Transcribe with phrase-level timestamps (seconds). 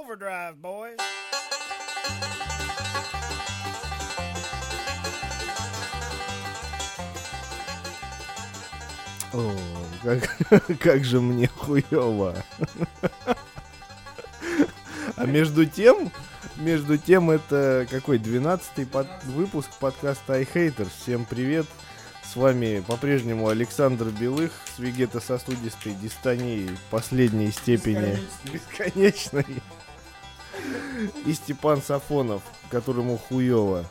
[0.00, 0.96] overdrive, boys.
[9.32, 9.54] О,
[10.02, 12.34] как, как же мне хуево.
[15.16, 16.10] А между тем,
[16.56, 20.88] между тем, это какой, 12-й под, выпуск подкаста iHaters.
[21.02, 21.66] Всем привет.
[22.24, 29.62] С вами по-прежнему Александр Белых с вегетососудистой дистонией последней степени бесконечной.
[31.26, 33.84] И Степан Сафонов, которому хуево.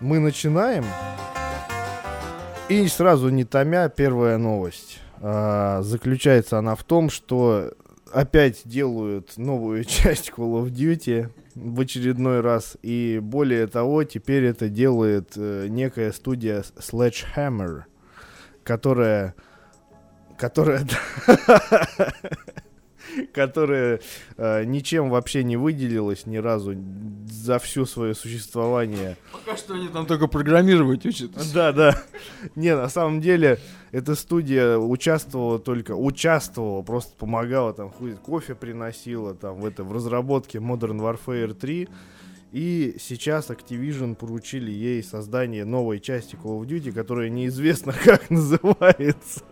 [0.00, 0.84] Мы начинаем.
[2.68, 5.00] И сразу не томя, первая новость.
[5.20, 7.72] А, заключается она в том, что
[8.12, 12.76] опять делают новую часть Call of Duty в очередной раз.
[12.82, 17.82] И более того, теперь это делает э, некая студия Sledgehammer,
[18.64, 19.34] которая...
[20.38, 20.86] Которая...
[23.32, 24.00] которая
[24.36, 26.74] э, ничем вообще не выделилась ни разу
[27.26, 29.16] за всю свое существование.
[29.32, 31.32] Пока что они там только программировать учат.
[31.52, 32.02] Да, да.
[32.54, 33.58] Не, на самом деле,
[33.90, 39.92] эта студия участвовала только, участвовала, просто помогала, там, хуй, кофе приносила, там, в, это, в
[39.92, 41.88] разработке Modern Warfare 3.
[42.52, 49.42] И сейчас Activision поручили ей создание новой части Call of Duty, которая неизвестно как называется.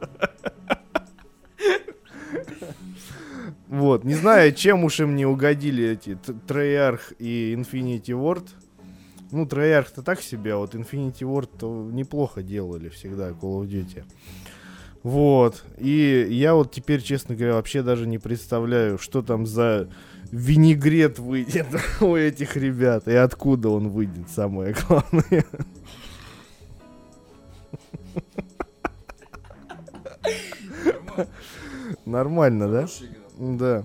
[3.81, 8.47] Вот, не знаю, чем уж им не угодили эти Treyarch и Infinity Ward.
[9.31, 14.05] Ну, Treyarch-то так себе, а вот Infinity Ward неплохо делали всегда Call of Duty.
[15.03, 19.89] Вот, и я вот теперь, честно говоря, вообще даже не представляю, что там за
[20.31, 21.69] винегрет выйдет
[22.03, 25.47] у этих ребят, и откуда он выйдет, самое главное.
[32.05, 32.87] Нормально, да?
[33.41, 33.85] Да.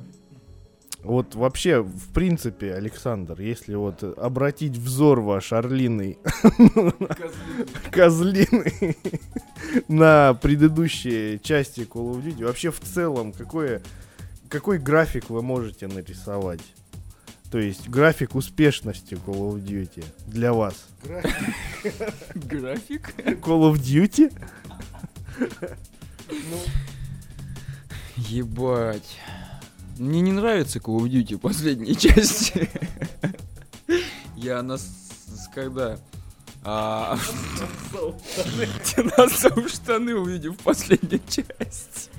[1.01, 6.17] Вот вообще, в принципе, Александр, если вот обратить взор ваш орлиный,
[7.91, 8.97] козлиный,
[9.88, 13.81] на предыдущие части Call of Duty, вообще в целом, какое,
[14.49, 16.61] какой график вы можете нарисовать?
[17.51, 20.88] То есть график успешности Call of Duty для вас.
[22.33, 23.13] График?
[23.41, 24.33] Call of Duty?
[28.17, 29.19] Ебать.
[29.97, 32.69] Мне не нравится Call of Duty последней части.
[34.35, 35.06] Я нас
[35.56, 35.97] когда
[36.63, 37.17] а,
[37.94, 42.09] динозавр штаны увидел в последней части.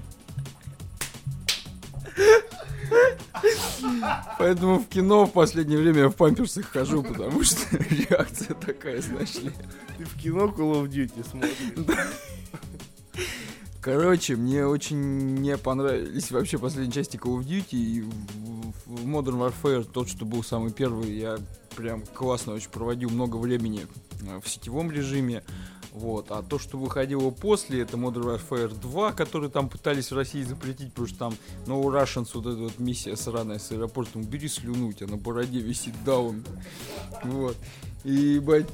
[4.38, 7.76] Поэтому в кино в последнее время я в памперсах хожу, потому что
[8.08, 9.52] реакция такая, знаешь ли.
[9.98, 12.06] Ты в кино Call of Duty смотришь?
[13.86, 17.76] Короче, мне очень не понравились вообще последние части Call of Duty.
[17.76, 18.00] И
[18.84, 21.38] в Modern Warfare, тот, что был самый первый, я
[21.76, 23.86] прям классно очень проводил много времени
[24.22, 25.44] э, в сетевом режиме.
[25.92, 26.32] Вот.
[26.32, 30.88] А то, что выходило после, это Modern Warfare 2, который там пытались в России запретить,
[30.88, 31.34] потому что там
[31.66, 35.60] No Russians, вот эта вот миссия сраная с аэропортом, бери слюну, у тебя на бороде
[35.60, 36.44] висит даун.
[37.22, 37.56] Вот.
[38.06, 38.66] И, бать,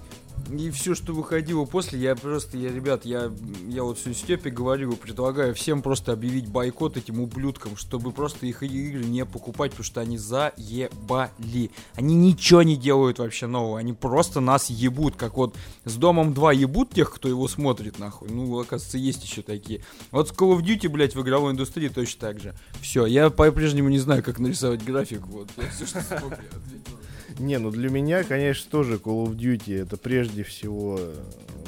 [0.51, 3.33] и все, что выходило после, я просто, я, ребят, я,
[3.67, 8.63] я вот все Степе говорю, предлагаю всем просто объявить бойкот этим ублюдкам, чтобы просто их
[8.63, 11.71] игры не покупать, потому что они заебали.
[11.95, 15.57] Они ничего не делают вообще нового, они просто нас ебут, как вот
[15.87, 18.29] с Домом 2 ебут тех, кто его смотрит, нахуй.
[18.29, 19.83] Ну, оказывается, есть еще такие.
[20.11, 22.55] Вот с Call of Duty, блядь, в игровой индустрии точно так же.
[22.83, 25.49] Все, я по-прежнему не знаю, как нарисовать график, вот.
[25.57, 26.99] Я все, что смог, я ответил.
[27.39, 30.99] Не, ну для меня, конечно, тоже Call of Duty это прежде всего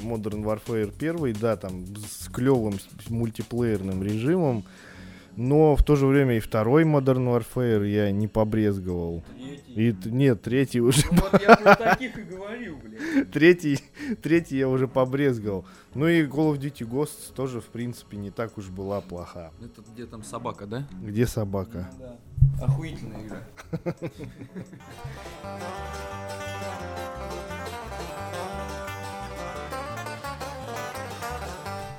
[0.03, 4.65] Modern Warfare 1, да, там с клевым с мультиплеерным режимом,
[5.37, 9.25] но в то же время и второй Modern Warfare я не побрезговал.
[9.67, 11.03] И, нет, третий уже...
[11.11, 13.31] Вот я про таких и говорю, блядь.
[13.33, 13.81] Третий,
[14.23, 15.65] третий я уже побрезговал.
[15.95, 19.51] Ну и Call of Duty Ghosts тоже, в принципе, не так уж была плоха.
[19.61, 20.87] Это где там собака, да?
[21.03, 21.91] Где собака?
[21.99, 22.17] Да.
[22.61, 23.43] Охуительная игра.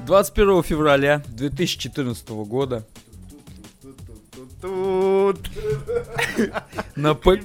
[0.06, 2.86] Двадцать первого февраля 2014 года
[4.62, 5.40] Тут
[6.96, 7.40] на ПК.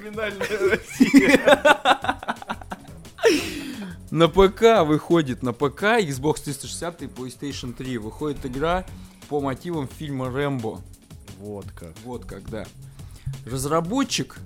[4.10, 8.84] На ПК выходит, на ПК, Xbox 360 и PlayStation 3 выходит игра
[9.28, 10.80] по мотивам фильма Рэмбо.
[11.38, 11.92] Вот как.
[12.04, 12.66] Вот когда.
[13.46, 14.38] Разработчик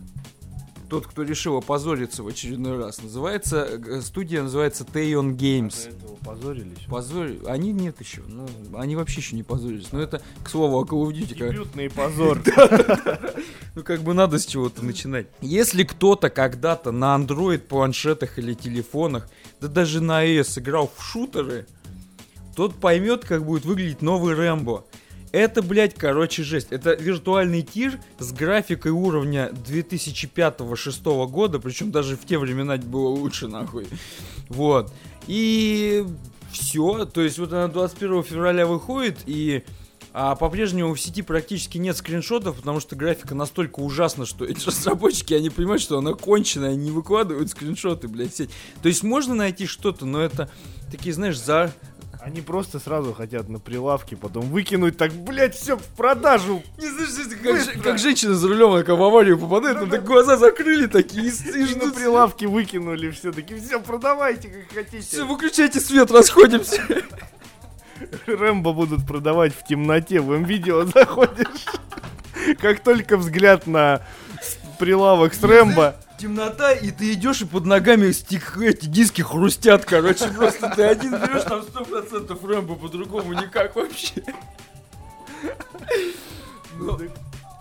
[0.90, 3.02] тот, кто решил опозориться в очередной раз.
[3.02, 5.88] Называется, э, студия называется Taeon Games.
[5.88, 6.84] Этого позорились.
[6.88, 7.30] Позор...
[7.46, 8.22] Они нет еще.
[8.28, 8.46] Ну,
[8.76, 9.90] они вообще еще не позорились.
[9.92, 11.36] Но это, к слову, о Call of Duty.
[11.38, 12.40] как- Дебютный позор.
[13.76, 15.26] Ну, как бы надо с чего-то начинать.
[15.40, 19.28] Если кто-то когда-то на Android планшетах или телефонах,
[19.60, 21.66] да даже на iOS играл в шутеры,
[22.54, 24.84] тот поймет, как будет выглядеть новый Рэмбо.
[25.34, 26.68] Это, блядь, короче, жесть.
[26.70, 33.48] Это виртуальный тир с графикой уровня 2005-2006 года, причем даже в те времена было лучше,
[33.48, 33.88] нахуй.
[34.48, 34.92] Вот.
[35.26, 36.06] И
[36.52, 37.04] все.
[37.06, 39.64] То есть вот она 21 февраля выходит, и
[40.12, 45.34] а по-прежнему в сети практически нет скриншотов, потому что графика настолько ужасна, что эти разработчики,
[45.34, 48.50] они понимают, что она конченая, они не выкладывают скриншоты, блядь, в сеть.
[48.80, 50.48] То есть можно найти что-то, но это
[50.92, 51.74] такие, знаешь, за...
[52.24, 56.62] Они просто сразу хотят на прилавке, потом выкинуть так, блядь, все в продажу.
[56.78, 60.38] Не знаешь, как, же- как женщина за рулем, такая в аварию попадает, там так глаза
[60.38, 65.02] закрыли такие, и, на прилавке выкинули все таки все, продавайте как хотите.
[65.02, 66.82] Все, выключайте свет, расходимся.
[68.26, 71.66] Рэмбо будут продавать в темноте, в видео заходишь.
[72.58, 74.00] Как только взгляд на
[74.84, 80.28] прилавок с Рэмбо, Темнота, и ты идешь, и под ногами стик, эти диски хрустят, короче,
[80.28, 84.22] просто ты один берешь, там 100% Рэмбо, по-другому никак вообще.
[86.78, 86.98] Ну,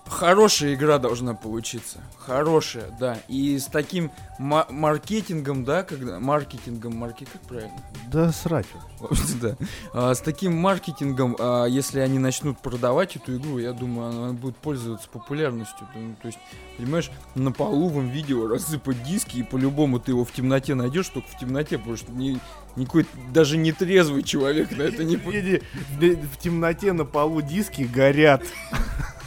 [0.06, 2.00] Хорошая игра должна получиться.
[2.18, 3.18] Хорошая, да.
[3.28, 6.20] И с таким ма- маркетингом, да, когда...
[6.20, 7.26] Маркетингом, марки...
[7.32, 7.82] Как правильно?
[8.12, 8.68] да срать.
[9.42, 9.56] Да.
[9.94, 14.56] А, с таким маркетингом, а, если они начнут продавать эту игру, я думаю, она будет
[14.58, 15.88] пользоваться популярностью.
[15.96, 16.40] Ну, То есть,
[16.78, 21.28] понимаешь, на полу в видео рассыпать диски, и по-любому ты его в темноте найдешь, только
[21.30, 22.40] в темноте, потому что ни,
[22.76, 25.16] никакой даже не трезвый человек на это не...
[25.18, 28.44] в темноте на полу диски горят.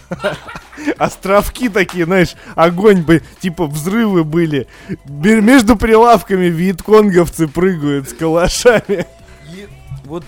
[0.98, 4.66] Островки такие, знаешь, огонь бы, типа взрывы были.
[5.06, 9.06] Между прилавками вьетконговцы прыгают с калашами.
[9.50, 9.66] И
[10.04, 10.24] вот,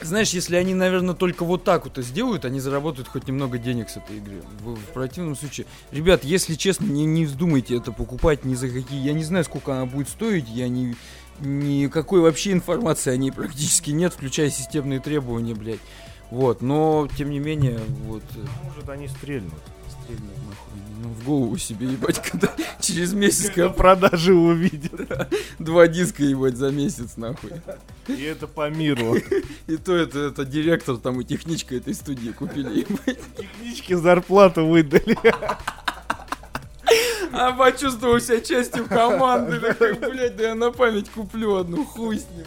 [0.00, 3.90] знаешь, если они, наверное, только вот так вот и сделают, они заработают хоть немного денег
[3.90, 4.42] с этой игры.
[4.60, 9.00] В, в противном случае, ребят, если честно, не, не вздумайте это покупать ни за какие.
[9.00, 10.94] Я не знаю, сколько она будет стоить, я не
[11.40, 15.80] никакой вообще информации о ней практически нет, включая системные требования, блядь.
[16.32, 19.52] Вот, но тем не менее, вот э, Может, они стрельнут.
[20.02, 20.80] стрельнуть нахуй.
[21.02, 22.48] Ну, в голову себе, ебать, когда
[22.80, 24.92] через месяц Когда продажи увидят.
[25.58, 27.52] два диска, ебать, за месяц, нахуй.
[28.08, 29.16] И это по миру.
[29.66, 33.20] И то это, это директор там и техничка этой студии купили, ебать.
[33.36, 35.18] Технички зарплату выдали.
[37.30, 39.60] А почувствовал себя частью команды.
[39.60, 42.46] Такой, блядь, да я на память куплю одну, хуй с ним.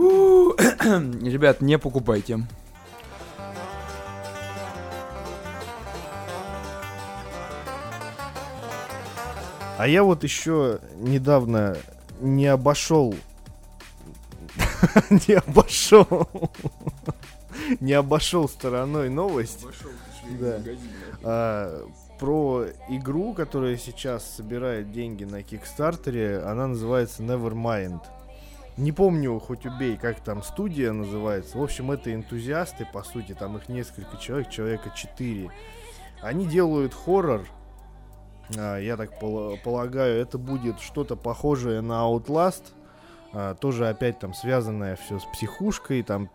[1.20, 2.46] Ребят, не покупайте.
[9.76, 11.76] А я вот еще недавно
[12.20, 13.14] не обошел...
[15.10, 16.28] Не обошел...
[17.80, 19.66] Не обошел стороной новость.
[20.40, 20.60] Да.
[21.22, 21.86] А,
[22.18, 28.00] про игру, которая сейчас собирает деньги на Кикстартере, она называется Nevermind.
[28.80, 31.58] Не помню, хоть убей, как там студия называется.
[31.58, 35.50] В общем, это энтузиасты, по сути, там их несколько человек, человека 4.
[36.22, 37.46] Они делают хоррор.
[38.56, 42.72] А, я так пола- полагаю, это будет что-то похожее на Outlast.
[43.34, 46.30] А, тоже опять там связанное все с психушкой, там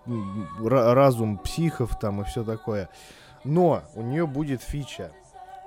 [0.63, 2.89] разум психов там и все такое.
[3.43, 5.11] Но у нее будет фича.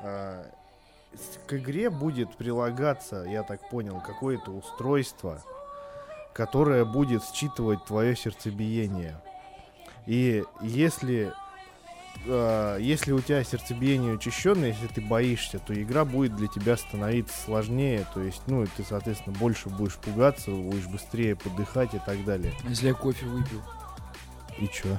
[0.01, 0.45] А,
[1.49, 5.43] К игре будет прилагаться, я так понял, какое-то устройство,
[6.39, 9.21] которое будет считывать твое сердцебиение.
[10.07, 11.33] И если,
[12.29, 17.37] а, если у тебя сердцебиение учащенное, если ты боишься, то игра будет для тебя становиться
[17.43, 18.07] сложнее.
[18.15, 22.53] То есть, ну, ты, соответственно, больше будешь пугаться, будешь быстрее подыхать и так далее.
[22.69, 23.61] Если я кофе выпил,
[24.61, 24.97] И чё?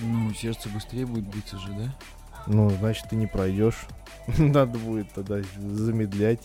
[0.00, 1.94] ну, сердце быстрее будет биться же, да?
[2.48, 3.86] Ну, значит, ты не пройдешь.
[4.36, 6.40] Надо будет тогда замедлять.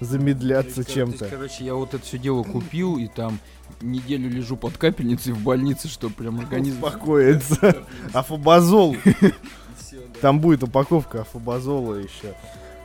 [0.00, 1.28] Замедляться есть, чем-то.
[1.28, 3.40] короче, я вот это все дело купил, и там
[3.80, 6.82] неделю лежу под капельницей в больнице, чтобы прям организм...
[6.84, 7.76] Успокоиться.
[8.12, 8.96] Афобазол.
[10.20, 12.34] Там будет упаковка афобазола еще.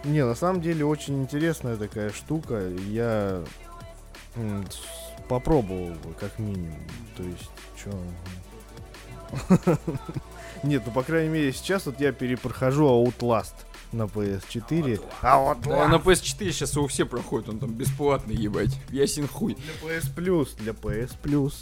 [0.03, 2.67] Не, на самом деле очень интересная такая штука.
[2.89, 3.43] Я
[5.27, 6.79] попробовал как минимум.
[7.15, 7.91] То есть, что...
[10.63, 13.53] Нет, ну по крайней мере сейчас вот я перепрохожу Outlast
[13.93, 15.01] на PS4.
[15.21, 18.77] А Да, на PS4 сейчас его все проходят, он там бесплатный, ебать.
[18.89, 19.55] Ясен хуй.
[19.55, 21.53] Для PS Plus, для PS Plus.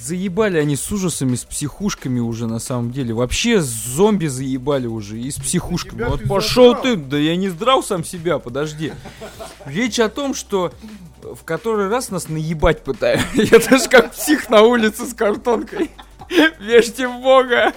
[0.00, 3.12] Заебали они с ужасами, с психушками уже на самом деле.
[3.12, 6.04] Вообще с зомби заебали уже и с психушками.
[6.04, 6.82] Вот ты пошел задрал.
[6.82, 8.92] ты, да я не здрал сам себя, подожди.
[9.66, 10.72] Речь о том, что
[11.22, 13.22] в который раз нас наебать пытают.
[13.34, 15.90] Я даже как псих на улице с картонкой.
[16.60, 17.72] Вешьте в бога.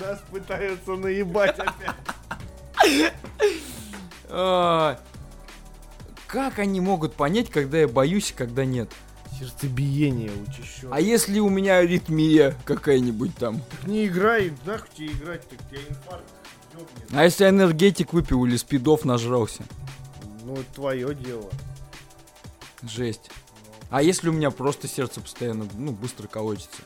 [0.00, 1.94] Нас пытаются наебать опять.
[4.30, 5.00] А,
[6.26, 8.90] Как они могут понять, когда я боюсь, а когда нет?
[9.38, 10.94] Сердцебиение учащенное.
[10.96, 13.60] А если у меня аритмия какая-нибудь там?
[13.70, 16.24] Так не играй, нахуй тебе играть, так тебя инфаркт
[16.74, 17.08] ёбнет.
[17.12, 19.62] А если энергетик выпил или спидов нажрался?
[20.44, 21.48] Ну, это твое дело.
[22.82, 23.30] Жесть.
[23.90, 26.82] А если у меня просто сердце постоянно, ну, быстро колотится?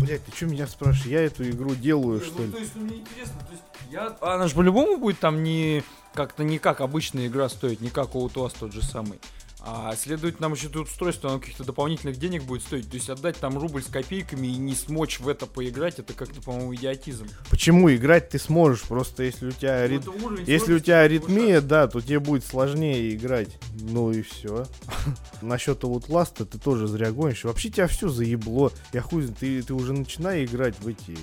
[0.00, 1.06] Блять, ты что меня спрашиваешь?
[1.06, 2.50] Я эту игру делаю, что ли?
[2.58, 4.16] есть, ну, мне интересно, то есть, я...
[4.20, 5.82] Она же по-любому будет там не...
[6.14, 9.20] Как-то не как обычная игра стоит, не как Outlast тот же самый.
[9.62, 12.88] А следовательно, нам еще тут устройство, оно каких-то дополнительных денег будет стоить.
[12.88, 16.40] То есть отдать там рубль с копейками и не смочь в это поиграть, это как-то,
[16.40, 17.26] по-моему, идиотизм.
[17.50, 18.82] Почему играть ты сможешь?
[18.82, 20.04] Просто если у тебя арит...
[20.46, 23.58] Если у тебя аритмия, да, то тебе будет сложнее играть.
[23.80, 24.66] Ну и все.
[25.42, 27.44] Насчет Outlast ты тоже зря гонишь.
[27.44, 28.72] Вообще тебя все заебло.
[28.92, 31.18] Я хуй, ты, ты уже начинай играть в эти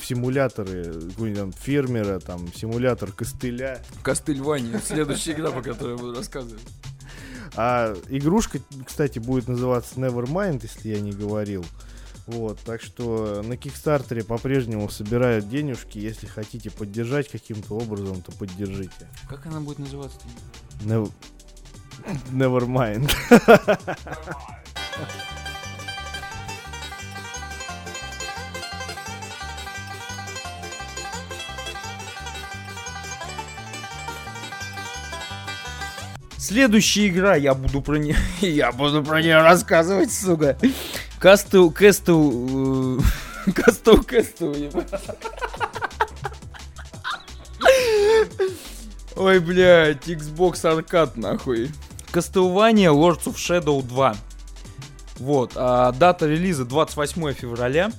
[0.00, 0.92] симуляторы,
[1.36, 3.82] там фермера, там симулятор костыля.
[4.02, 6.62] Костыльвания, следующая игра, по которой я буду рассказывать.
[7.56, 11.64] А игрушка, кстати, будет называться Nevermind, если я не говорил.
[12.26, 15.98] Вот, так что на Кикстартере по-прежнему собирают денежки.
[15.98, 19.08] Если хотите поддержать каким-то образом, то поддержите.
[19.28, 20.18] Как она будет называться?
[20.84, 21.12] Nev-
[22.32, 23.12] Nevermind.
[36.44, 40.58] Следующая игра, я буду про нее, я буду про нее рассказывать, сука.
[41.18, 41.72] Кастл, э,
[43.54, 44.92] Кастл, Кастл, ебать.
[49.16, 51.70] Ой, блядь, Xbox Arcade, нахуй.
[52.12, 54.14] Castlevania Lords of Shadow 2.
[55.20, 57.90] Вот, а дата релиза 28 февраля.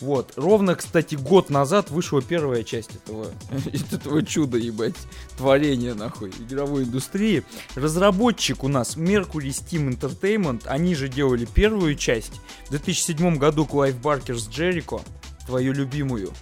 [0.00, 3.28] Вот, ровно, кстати, год назад вышла первая часть этого,
[3.92, 4.96] этого чуда, ебать,
[5.38, 7.44] творения, нахуй, игровой индустрии.
[7.74, 12.40] Разработчик у нас Mercury Steam Entertainment, они же делали первую часть.
[12.66, 15.00] В 2007 году Клайв Баркер с Джерико,
[15.46, 16.32] твою любимую.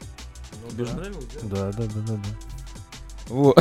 [0.70, 1.49] Тебе же нравилось, да?
[1.49, 2.20] Да, да, да, да, да.
[3.28, 3.58] Вот.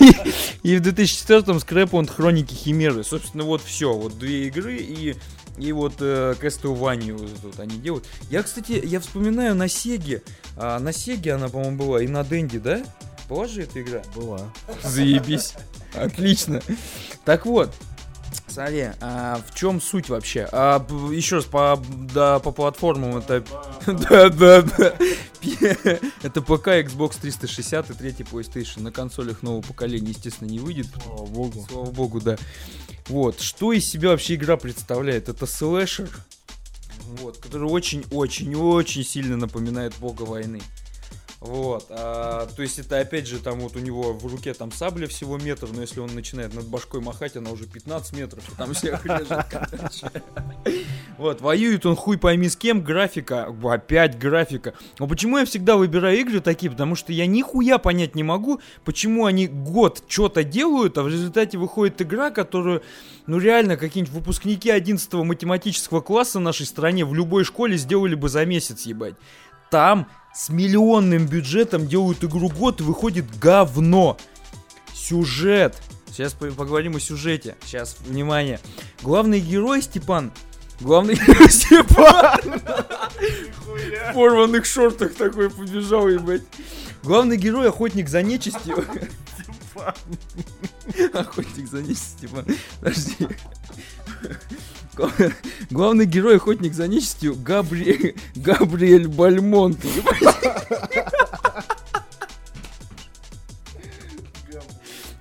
[0.62, 3.02] И в 2004-м Scrapbound Хроники Химеры.
[3.02, 3.92] Собственно, вот все.
[3.92, 5.16] Вот две игры и,
[5.60, 8.06] и вот э, вот вот они делают.
[8.30, 10.22] Я, кстати, я вспоминаю на Сеге.
[10.56, 12.02] А, на Сеге она, по-моему, была.
[12.02, 12.82] И на Денде, да?
[13.28, 14.02] Была же эта игра?
[14.14, 14.40] Была.
[14.82, 15.54] Заебись.
[15.94, 16.60] Отлично.
[17.24, 17.74] Так вот,
[18.46, 20.48] Смотри, а в чем суть вообще?
[20.50, 21.80] А, еще раз, по,
[22.12, 23.44] да, по платформам это...
[23.86, 24.94] Да, да, да.
[26.22, 28.82] Это ПК, Xbox 360 и третий PlayStation.
[28.82, 30.88] На консолях нового поколения, естественно, не выйдет.
[31.02, 31.66] Слава богу.
[31.68, 32.36] Слава богу, да.
[33.08, 35.28] Вот, что из себя вообще игра представляет?
[35.28, 36.08] Это слэшер,
[37.18, 40.60] вот, который очень-очень-очень сильно напоминает бога войны.
[41.40, 45.06] Вот, а, то есть это опять же там вот у него в руке там сабля
[45.06, 48.74] всего метр, но если он начинает над башкой махать, она уже 15 метров, и там
[48.74, 50.10] всех короче.
[51.20, 54.72] Вот, воюет он хуй пойми с кем, графика, опять графика.
[54.98, 56.72] Но почему я всегда выбираю игры такие?
[56.72, 61.58] Потому что я нихуя понять не могу, почему они год что-то делают, а в результате
[61.58, 62.82] выходит игра, которую,
[63.26, 68.46] ну реально, какие-нибудь выпускники 11 математического класса нашей стране в любой школе сделали бы за
[68.46, 69.14] месяц, ебать.
[69.70, 74.16] Там с миллионным бюджетом делают игру год и выходит говно.
[74.94, 75.76] Сюжет.
[76.10, 77.56] Сейчас по- поговорим о сюжете.
[77.66, 78.58] Сейчас, внимание.
[79.02, 80.32] Главный герой Степан.
[80.80, 82.60] Главный герой Степан.
[84.10, 86.42] В порванных шортах такой побежал, ебать.
[87.02, 88.84] Главный герой охотник за нечистью.
[91.12, 92.44] Охотник за нечистью, Степан.
[92.80, 93.28] Подожди.
[94.94, 95.12] Гла-
[95.70, 98.16] Главный герой охотник за нечистью Габри...
[98.34, 99.78] Габриэль Бальмонт.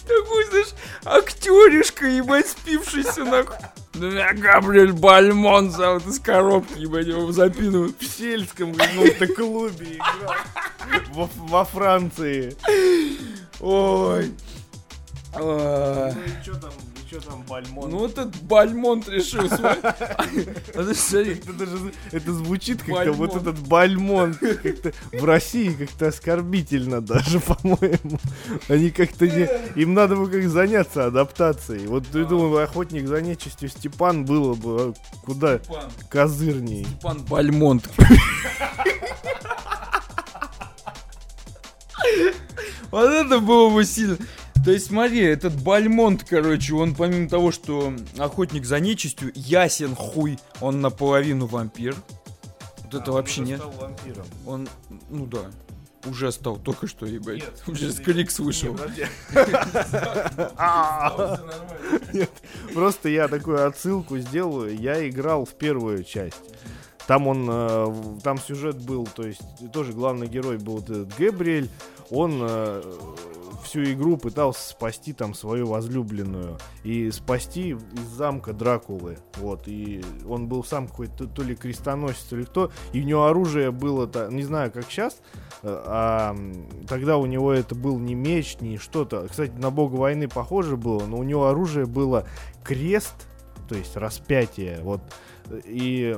[0.07, 0.73] Такой, знаешь,
[1.05, 3.55] актеришка, ебать, спившийся нахуй.
[3.99, 7.97] Да, Габриэль Бальмонт зовут из коробки, ебать, его запинывают.
[7.99, 10.35] В сельском каком-то клубе играл.
[11.11, 12.55] Во, во Франции.
[13.59, 14.31] Ой.
[15.37, 16.71] Ну и что там,
[17.09, 17.91] что там Бальмонт?
[17.91, 19.77] Ну вот этот Бальмонт решил свой.
[20.75, 28.19] А Это звучит как-то вот этот бальмонт как-то в России как-то оскорбительно даже, по-моему.
[28.67, 29.49] Они как-то не...
[29.75, 31.87] Им надо бы как заняться адаптацией.
[31.87, 34.93] Вот я думаю, охотник за нечистью Степан было бы а,
[35.25, 35.59] куда
[36.09, 36.85] козырней.
[36.85, 37.89] Степан Бальмонт.
[42.91, 44.17] Вот это было бы сильно.
[44.69, 50.37] То есть, смотри, этот Бальмонт, короче, он помимо того, что охотник за нечистью, ясен хуй,
[50.61, 51.95] он наполовину вампир.
[52.83, 53.61] Вот это вообще нет.
[53.79, 54.27] вампиром.
[54.45, 54.69] Он,
[55.09, 55.49] ну да,
[56.05, 57.37] уже стал только что, ебать.
[57.37, 57.87] Нет, уже.
[57.87, 59.07] Нет, подожди.
[60.55, 61.39] А,
[62.13, 62.29] Нет,
[62.75, 64.79] просто я такую отсылку сделаю.
[64.79, 66.37] Я играл в первую часть.
[67.07, 69.41] Там он, э, там сюжет был, то есть
[69.73, 71.71] тоже главный герой был этот Гэбриэль.
[72.11, 72.83] Он э,
[73.63, 79.17] всю игру пытался спасти там свою возлюбленную и спасти из замка Дракулы.
[79.37, 82.71] Вот и он был сам какой-то то ли крестоносец, то ли кто.
[82.93, 85.21] И у него оружие было, та- не знаю, как сейчас,
[85.63, 89.27] а м, тогда у него это был не меч, не что-то.
[89.27, 92.25] Кстати, на бога войны похоже было, но у него оружие было
[92.63, 93.27] крест,
[93.67, 94.79] то есть распятие.
[94.81, 95.01] Вот
[95.65, 96.17] и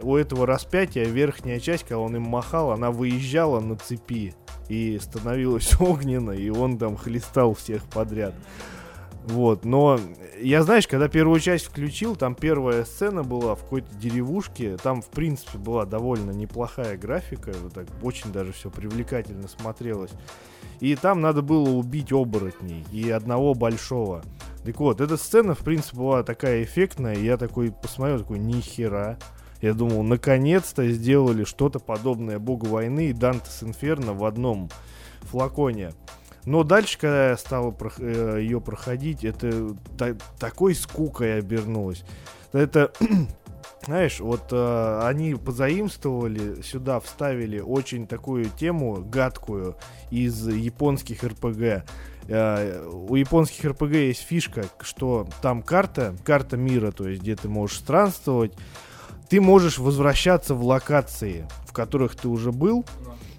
[0.00, 4.34] у этого распятия верхняя часть, когда он им махал, она выезжала на цепи
[4.68, 8.34] и становилась огненной, и он там хлестал всех подряд.
[9.24, 10.00] Вот, но
[10.40, 15.08] я, знаешь, когда первую часть включил, там первая сцена была в какой-то деревушке, там, в
[15.08, 20.12] принципе, была довольно неплохая графика, вот так очень даже все привлекательно смотрелось.
[20.80, 24.22] И там надо было убить оборотней и одного большого.
[24.64, 29.18] Так вот, эта сцена, в принципе, была такая эффектная, и я такой посмотрел, такой, нихера.
[29.60, 34.70] Я думал, наконец-то сделали что-то подобное Богу войны и Дантес Инферно в одном
[35.22, 35.92] флаконе.
[36.44, 42.04] Но дальше, когда я стал ее проходить, это та- такой скукой обернулось.
[42.52, 42.92] Это,
[43.84, 49.76] знаешь, вот э, они позаимствовали, сюда вставили очень такую тему гадкую
[50.10, 51.84] из японских РПГ.
[52.28, 57.48] Э, у японских РПГ есть фишка, что там карта, карта мира, то есть где ты
[57.48, 58.54] можешь странствовать,
[59.28, 62.84] ты можешь возвращаться в локации, в которых ты уже был.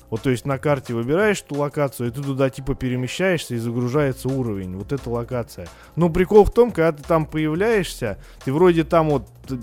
[0.10, 4.27] Вот, то есть на карте выбираешь ту локацию, и ты туда типа перемещаешься, и загружается
[4.27, 4.75] уровень.
[4.75, 5.67] Вот эта локация.
[5.96, 9.58] Но прикол в том, когда ты там появляешься, ты вроде там вот э,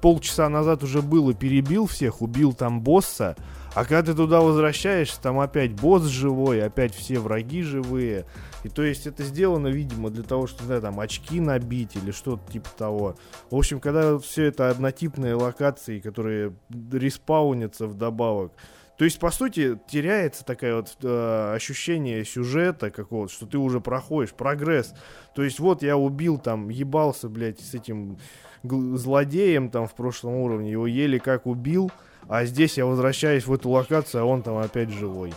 [0.00, 3.36] полчаса назад уже был и перебил всех, убил там босса,
[3.74, 8.26] а когда ты туда возвращаешься, там опять босс живой, опять все враги живые.
[8.62, 12.50] И то есть это сделано, видимо, для того, чтобы, не там очки набить или что-то
[12.52, 13.16] типа того.
[13.50, 16.54] В общем, когда все это однотипные локации, которые
[16.92, 18.52] респаунятся вдобавок,
[19.00, 24.34] то есть, по сути, теряется такое вот э, ощущение сюжета какого-то, что ты уже проходишь,
[24.34, 24.92] прогресс.
[25.34, 28.18] То есть, вот я убил там, ебался, блядь, с этим
[28.62, 31.90] злодеем там в прошлом уровне, его еле как убил,
[32.28, 35.32] а здесь я возвращаюсь в эту локацию, а он там опять живой.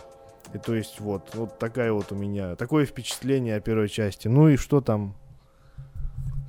[0.54, 4.28] И то есть, вот, вот такая вот у меня, такое впечатление о первой части.
[4.28, 5.16] Ну и что там?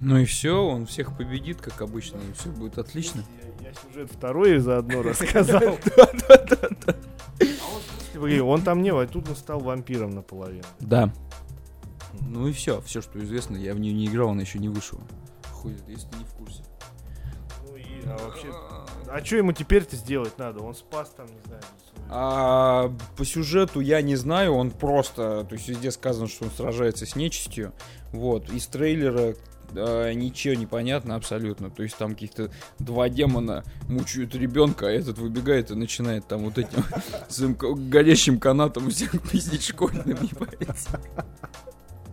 [0.00, 3.22] Ну и все, он всех победит, как обычно, и все будет отлично.
[3.62, 5.78] Я, я сюжет второй заодно рассказал.
[8.12, 10.64] Погоди, Он там не, а тут он стал вампиром наполовину.
[10.80, 11.12] Да.
[12.20, 15.00] Ну и все, все, что известно, я в нее не играл, она еще не вышла.
[15.50, 16.62] Хуй, если ты не в курсе.
[17.66, 18.48] Ну и, а вообще,
[19.14, 20.60] а что ему теперь-то сделать надо?
[20.64, 21.62] Он спас там, не знаю.
[22.10, 27.06] А по сюжету я не знаю, он просто, то есть везде сказано, что он сражается
[27.06, 27.72] с нечистью.
[28.10, 29.36] Вот, из трейлера
[29.76, 31.70] а, ничего не понятно абсолютно.
[31.70, 32.50] То есть там каких-то
[32.80, 36.82] два демона мучают ребенка, а этот выбегает и начинает там вот этим
[37.28, 40.58] своим горящим канатом всех пиздить школьным, ебать.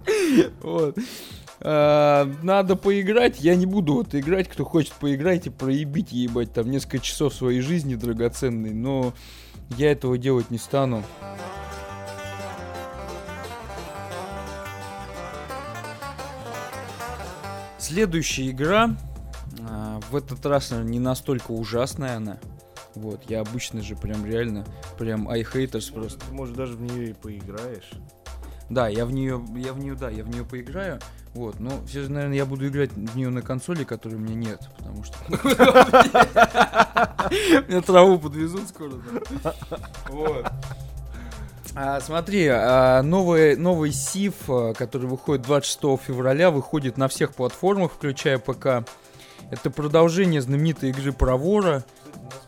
[0.62, 0.98] Вот.
[1.64, 6.72] А, надо поиграть, я не буду вот играть, кто хочет поиграть и проебить, ебать, там
[6.72, 9.14] несколько часов своей жизни драгоценной, но
[9.78, 11.04] я этого делать не стану.
[17.78, 18.96] Следующая игра,
[19.70, 22.40] а, в этот раз наверное, не настолько ужасная она.
[22.96, 24.66] Вот, я обычно же прям реально,
[24.98, 26.20] прям iHaters просто.
[26.26, 27.92] Ты, может, даже в нее и поиграешь.
[28.70, 31.00] Да, я в нее, я в нее, да, я в нее поиграю.
[31.34, 34.36] Вот, но все же, наверное, я буду играть в нее на консоли, которой у меня
[34.36, 35.16] нет, потому что
[37.68, 38.92] меня траву подвезут скоро.
[40.10, 40.46] Вот.
[41.74, 47.94] А, смотри, а, новый, новый Сив, а, который выходит 26 февраля, выходит на всех платформах,
[47.94, 48.86] включая ПК.
[49.52, 51.86] Это продолжение знаменитой игры про вора.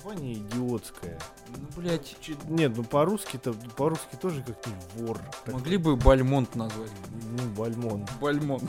[0.03, 1.17] Название идиотское.
[1.57, 5.19] Ну, блять, Чё- Нет, ну по-русски-то, по-русски тоже как-нибудь вор.
[5.47, 6.91] Могли бы Бальмонт назвать.
[7.31, 8.05] Ну, Бальмон.
[8.21, 8.63] Бальмонт.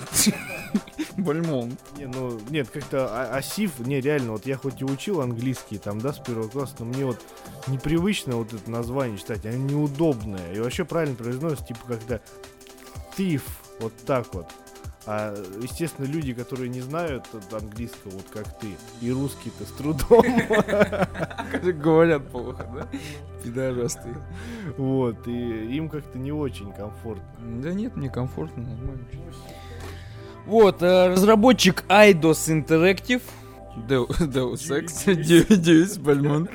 [1.17, 1.81] Бальмонт.
[1.97, 6.13] Не, ну, нет, как-то Асиф, не, реально, вот я хоть и учил английский там, да,
[6.13, 7.21] с первого класса, но мне вот
[7.67, 10.53] непривычно вот это название читать, оно неудобное.
[10.53, 12.21] И вообще правильно произносится, типа, когда
[13.17, 13.43] thief,
[13.81, 14.47] вот так вот.
[15.07, 18.69] А, естественно, люди, которые не знают английского, вот как ты,
[19.03, 20.25] и русский-то с трудом.
[21.83, 22.89] Говорят плохо, да?
[23.43, 24.15] Пидорасты.
[24.79, 27.25] Вот, и им как-то не очень комфортно.
[27.63, 29.05] Да нет, мне комфортно, нормально.
[30.47, 33.23] Вот, э, разработчик Eidos Interactive,
[33.89, 36.51] Deus Ex, Deus Belmont.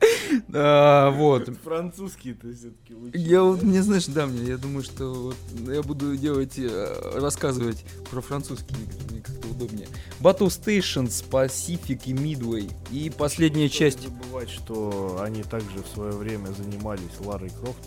[0.52, 1.48] А, вот.
[1.62, 3.18] Французский-то все-таки лучше.
[3.18, 5.36] Я вот, не знаешь, да, мне, я думаю, что вот
[5.72, 9.88] я буду делать, э, рассказывать про французские игры, мне как-то удобнее.
[10.20, 12.72] Battle Stations, Pacific и Midway.
[12.90, 13.98] И последняя Не часть...
[13.98, 17.78] стоит забывать, что они также в свое время занимались Ларой Крофт.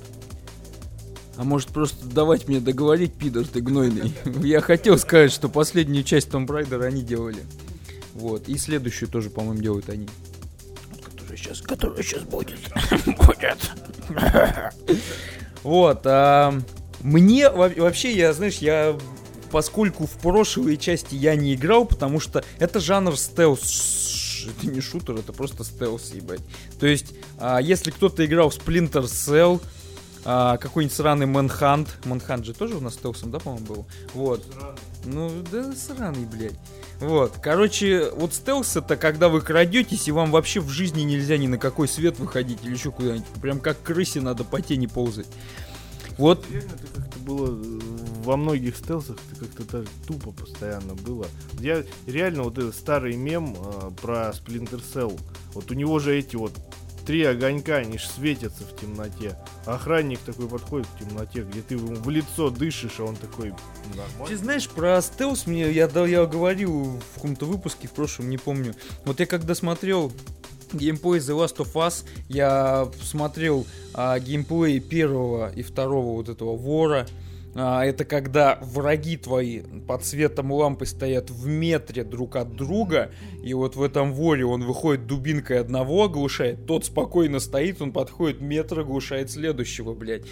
[1.36, 4.14] А может просто давать мне договорить, пидор ты гнойный.
[4.44, 7.44] Я хотел сказать, что последнюю часть Tomb Raider они делали.
[8.14, 8.48] Вот.
[8.48, 10.08] И следующую тоже, по-моему, делают они.
[11.34, 12.60] Которая сейчас, которая сейчас будет.
[13.06, 13.72] Будет.
[15.64, 16.02] Вот.
[16.06, 16.54] а,
[17.02, 18.98] Мне во- вообще, я, знаешь, я
[19.50, 24.46] поскольку в прошлой части я не играл, потому что это жанр стелс.
[24.46, 26.42] Это не шутер, это просто стелс, ебать.
[26.80, 29.62] То есть, а, если кто-то играл в Splinter Cell,
[30.26, 31.88] а, какой-нибудь сраный Manhunt.
[32.04, 33.86] Manhunt же тоже у нас стелсом, да, по-моему, был?
[34.14, 34.44] Вот.
[35.06, 36.58] Ну, да, сраный, блядь.
[37.00, 37.34] Вот.
[37.42, 41.58] Короче, вот стелс это когда вы крадетесь, и вам вообще в жизни нельзя ни на
[41.58, 43.26] какой свет выходить или еще куда-нибудь.
[43.42, 45.28] Прям как крысе надо по тени ползать.
[46.18, 46.46] Вот.
[46.50, 47.80] Реально, ты как-то было э,
[48.24, 51.28] во многих стелсах, ты как-то так тупо постоянно было.
[51.60, 55.20] Я реально вот этот старый мем э, про Splinter Cell.
[55.54, 56.54] Вот у него же эти вот
[57.06, 59.38] три огонька, они ж светятся в темноте.
[59.66, 63.98] Охранник такой подходит в темноте, где ты ему в лицо дышишь, а он такой Ты
[63.98, 64.38] нормально.
[64.38, 68.76] знаешь, про стелс мне, я, да, я говорил в каком-то выпуске, в прошлом, не помню.
[69.06, 70.12] Вот я когда смотрел
[70.72, 77.08] геймплей The Last of Us, я смотрел а, геймплей первого и второго вот этого вора.
[77.56, 83.12] А, это когда враги твои под светом лампы стоят в метре друг от друга,
[83.44, 88.42] и вот в этом воре он выходит дубинкой одного оглушает, тот спокойно стоит, он подходит
[88.42, 90.24] метр, оглушает следующего, блядь.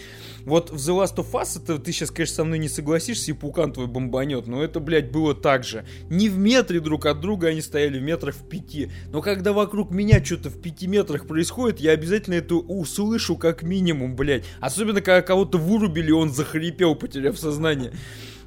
[0.46, 3.34] Вот в The Last of Us, это ты сейчас, конечно, со мной не согласишься, и
[3.34, 5.86] пукан твой бомбанет, но это, блядь, было так же.
[6.10, 8.90] Не в метре друг от друга они стояли, в метрах в пяти.
[9.12, 14.16] Но когда вокруг меня что-то в пяти метрах происходит, я обязательно это услышу как минимум,
[14.16, 14.46] блядь.
[14.60, 17.92] Особенно, когда кого-то вырубили, он захрипел, потеряв сознание.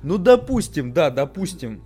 [0.03, 1.83] Ну, допустим, да, допустим.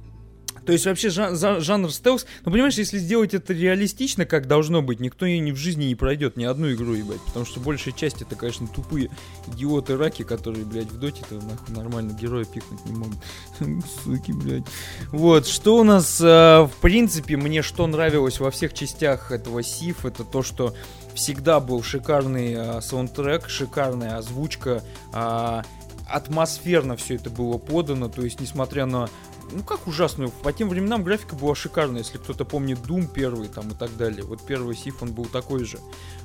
[0.65, 5.25] То есть вообще жанр стелс, ну понимаешь, если сделать это реалистично, как должно быть, никто
[5.25, 7.23] и ни в жизни не пройдет ни одну игру, ебать.
[7.23, 9.09] Потому что большая часть это, конечно, тупые
[9.47, 13.17] идиоты раки, которые, блядь, в доте-то нахуй нормально героя пикнуть не могут.
[14.05, 14.65] Суки, блядь.
[15.11, 20.05] Вот, что у нас, э, в принципе, мне что нравилось во всех частях этого Сиф,
[20.05, 20.75] это то, что
[21.15, 25.65] всегда был шикарный э, саундтрек, шикарная озвучка, а,
[26.09, 29.09] атмосферно все это было подано, то есть, несмотря на
[29.53, 33.71] ну как ужасную, по тем временам графика была шикарная, если кто-то помнит Doom первый там
[33.71, 34.23] и так далее.
[34.25, 35.79] Вот первый Сиф, он был такой же.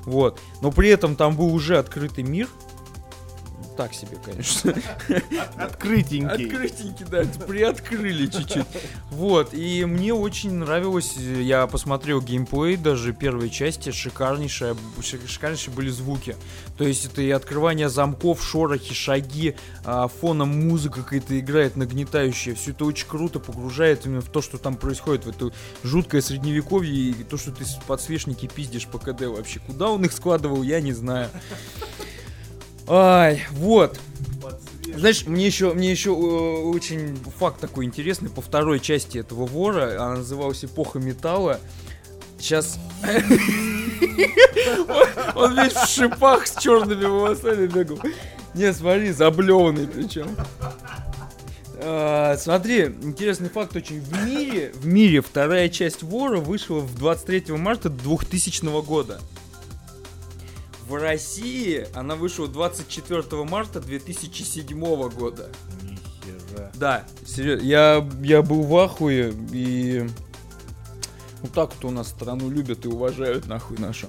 [0.04, 0.40] Вот.
[0.60, 2.48] Но при этом там был уже открытый мир.
[3.76, 4.74] Так себе, конечно.
[5.58, 6.46] Открытенький.
[6.46, 8.66] Открытенький, да, приоткрыли чуть-чуть.
[9.10, 15.90] Вот, и мне очень нравилось, я посмотрел геймплей даже первой части, шикарнейшая, шик- шикарнейшие были
[15.90, 16.36] звуки.
[16.78, 22.54] То есть это и открывание замков, шорохи, шаги, а, фоном музыка какая-то играет нагнетающая.
[22.54, 27.10] Все это очень круто погружает именно в то, что там происходит, в это жуткое средневековье
[27.10, 29.60] и то, что ты подсвечники пиздишь по КД вообще.
[29.60, 31.28] Куда он их складывал, я не знаю.
[32.86, 33.98] Ай, вот.
[34.96, 39.94] Знаешь, мне еще, мне еще э, очень факт такой интересный по второй части этого вора.
[39.96, 41.58] Она называлась «Эпоха металла».
[42.38, 42.78] Сейчас...
[45.34, 47.98] Он весь в шипах с черными волосами бегал.
[48.54, 50.28] Не, смотри, заблеванный причем.
[51.76, 54.00] А, Смотри, интересный факт очень.
[54.00, 59.20] В мире, в мире вторая часть вора вышла в 23 марта 2000 года.
[60.86, 65.50] В России она вышла 24 марта 2007 года.
[65.82, 66.72] Нихера.
[66.74, 70.06] Да, серьезно, я, я был в ахуе, и
[71.40, 74.08] вот так вот у нас страну любят и уважают, нахуй нашу.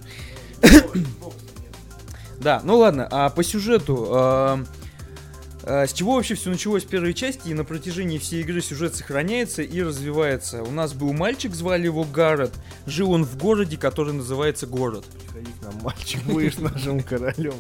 [2.40, 4.66] Да, ну ладно, а по сюжету...
[5.66, 8.96] а, С чего вообще все началось в первой части, и на протяжении всей игры сюжет
[8.96, 10.64] сохраняется и развивается.
[10.64, 12.52] У нас был мальчик, звали его Гаррет.
[12.86, 15.06] Жил он в городе, который называется Город.
[15.26, 17.56] Приходи к нам, мальчик, будешь нашим королем.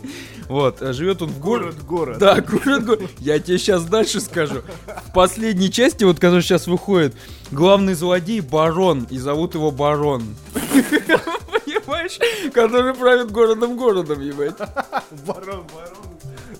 [0.47, 1.77] Вот, а живет он в городе.
[1.81, 2.17] Город, город.
[2.19, 3.11] Да, город, город.
[3.19, 4.61] Я тебе сейчас дальше скажу.
[5.07, 7.15] В последней части, вот которая сейчас выходит,
[7.51, 10.35] главный злодей Барон, и зовут его Барон.
[10.53, 12.19] Понимаешь?
[12.53, 14.57] Который правит городом-городом, ебать.
[15.25, 16.04] Барон, барон.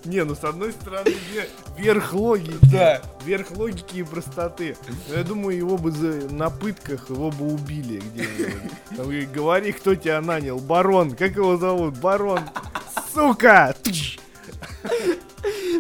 [0.05, 2.57] Не, ну с одной стороны, ве- верх логики.
[2.71, 3.01] Да.
[3.25, 4.77] Верх логики и простоты.
[5.09, 9.31] Но я думаю, его бы за- на пытках его бы убили где-нибудь.
[9.33, 10.59] Говори, кто тебя нанял.
[10.59, 11.11] Барон.
[11.11, 11.97] Как его зовут?
[11.97, 12.41] Барон.
[13.13, 13.75] Сука!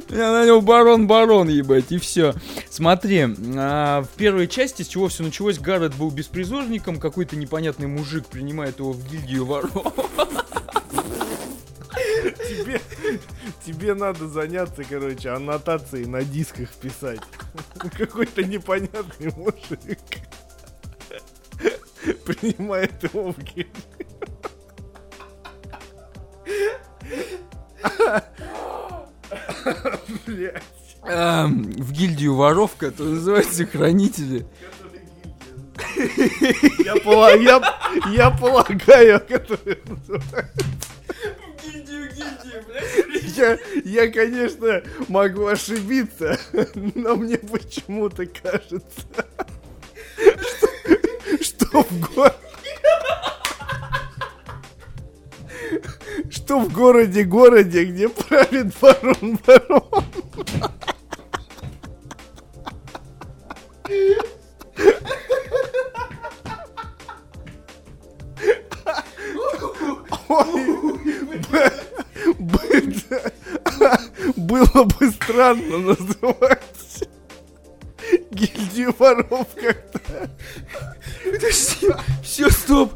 [0.09, 2.33] Я нанял барон, барон, ебать, и все.
[2.69, 3.25] Смотри,
[3.57, 8.79] а, в первой части, с чего все началось, Гаррет был беспризорником, какой-то непонятный мужик принимает
[8.79, 9.71] его в гильдию воров.
[13.65, 17.21] Тебе надо заняться, короче, аннотацией на дисках писать.
[17.97, 19.99] Какой-то непонятный мужик.
[22.25, 23.71] Принимает его в гильдию.
[30.25, 30.63] Блять.
[31.03, 34.45] В гильдию воров, которая называется Хранители.
[36.83, 37.61] Я, пола- я,
[38.11, 40.65] я полагаю, который называется.
[41.65, 43.37] Гильдию, гильдию, блядь.
[43.37, 46.39] я, я, конечно, могу ошибиться,
[46.95, 49.01] но мне почему-то кажется,
[50.15, 50.67] что,
[51.41, 52.35] что в городе...
[56.29, 60.05] Что в городе-городе, где правит барон-барон.
[74.35, 77.07] Было бы странно называть
[78.31, 80.29] гильдию воров как-то.
[81.23, 81.87] Подожди,
[82.23, 82.93] все, стоп.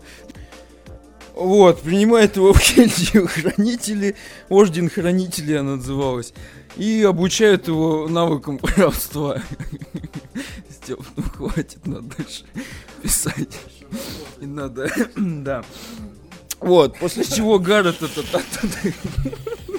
[1.33, 4.15] Вот, принимает его в гильдию хранители,
[4.49, 6.33] орден хранителей она называлась,
[6.75, 9.41] и обучают его навыкам воровства.
[10.69, 12.43] Степ, ну хватит, надо дальше
[13.01, 13.57] писать.
[14.41, 15.63] И надо, да.
[16.59, 18.23] Вот, после чего Гаррет это...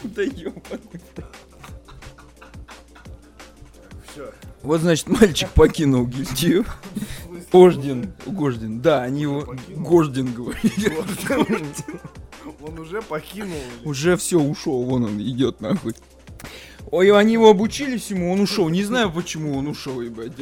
[0.04, 1.00] Да ёбаный.
[4.62, 6.64] Вот, значит, мальчик покинул гильдию.
[7.52, 9.54] Орден, Гожден, да, они его?
[9.68, 10.92] Гожден говорили.
[12.60, 13.58] Он уже покинул.
[13.84, 15.94] Уже все, ушел, вон он идет нахуй.
[16.90, 18.68] Ой, они его обучили всему, он ушел.
[18.68, 20.32] Не знаю, почему он ушел, ебать.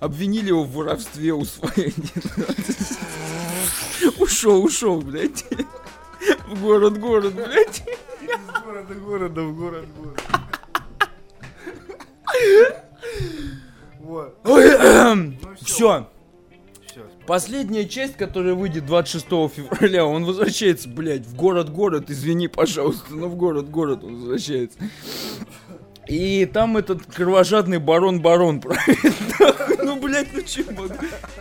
[0.00, 1.92] Обвинили его в воровстве, усвоении.
[4.18, 5.44] Ушел, ушел, блядь.
[6.48, 7.82] В город, город, блядь.
[8.20, 10.20] Из города города в город город.
[14.00, 14.38] Вот.
[15.60, 16.08] Все.
[16.86, 17.00] Все.
[17.26, 23.36] Последняя часть, которая выйдет 26 февраля, он возвращается, блядь, в город-город, извини, пожалуйста, но в
[23.36, 24.78] город-город он возвращается.
[26.06, 28.98] И там этот кровожадный барон-барон правит.
[29.84, 30.94] Ну, блядь, ну че могу?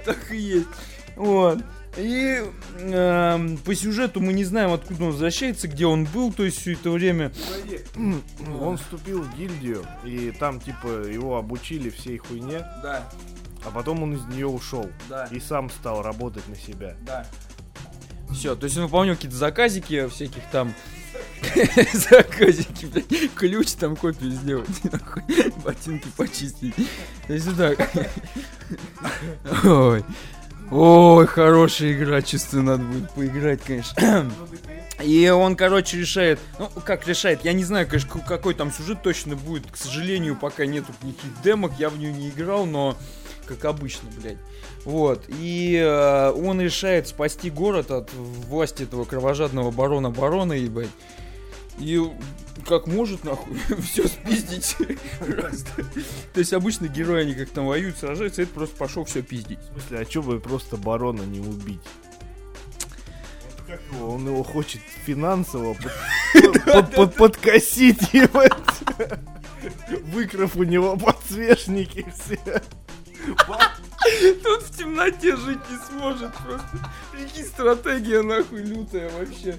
[0.04, 0.68] Так и есть.
[1.16, 1.60] Вот.
[1.98, 2.42] И
[2.80, 6.74] эм, по сюжету мы не знаем, откуда он возвращается, где он был, то есть все
[6.74, 7.32] это время.
[8.60, 13.10] Он вступил в гильдию, и там, типа, его обучили всей хуйне, Да,
[13.66, 14.90] а потом он из нее ушел.
[15.10, 15.26] да.
[15.32, 16.96] И сам стал работать на себя.
[17.06, 17.26] Да.
[18.32, 20.74] Все, то есть он выполнял какие-то заказики всяких там.
[21.94, 23.34] Заказики, блядь.
[23.36, 24.84] Ключ там копию сделать.
[24.92, 25.24] нахуй,
[25.64, 26.74] Ботинки почистить.
[27.28, 27.92] То есть вот так.
[29.66, 30.06] Ой.
[30.72, 34.32] Ой, хорошая игра, чувствую, надо будет поиграть, конечно.
[35.04, 39.02] И он, короче, решает, ну, как решает, я не знаю, конечно, ка- какой там сюжет
[39.02, 42.96] точно будет, к сожалению, пока нету никаких демок, я в нее не играл, но
[43.48, 44.38] как обычно, блядь.
[44.86, 50.90] Вот, и э, он решает спасти город от власти этого кровожадного барона-барона, ебать.
[51.82, 52.00] И
[52.68, 54.78] как может, нахуй, все спиздить.
[56.34, 59.60] То есть обычно герои, они как там воюют, сражаются, это просто пошел все пиздить.
[59.60, 61.82] В смысле, а чё бы просто барона не убить?
[63.68, 64.12] Как его?
[64.14, 65.74] Он его хочет финансово
[66.34, 68.54] под- под- под- подкосить, ебать.
[70.14, 72.62] Выкрав у него подсвечники все.
[74.44, 76.90] Тут в темноте жить не сможет просто.
[77.12, 79.58] Прикинь, стратегия нахуй лютая вообще.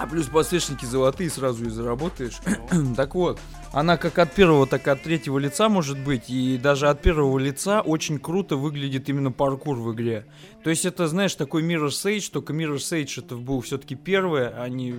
[0.00, 2.40] А плюс подсвечники золотые, сразу и заработаешь.
[2.96, 3.38] так вот,
[3.70, 6.30] она как от первого, так и от третьего лица может быть.
[6.30, 10.24] И даже от первого лица очень круто выглядит именно паркур в игре.
[10.64, 14.58] То есть это, знаешь, такой Mirror's Edge, только Mirror's Edge это был все-таки первое.
[14.58, 14.94] Они